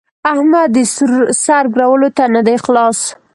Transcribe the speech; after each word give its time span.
احمد 0.31 0.69
د 0.75 0.77
سر 1.43 1.65
ګرولو 1.75 2.09
ته 2.17 2.23
نه 2.35 2.41
دی 2.47 2.55
خلاص. 2.63 2.99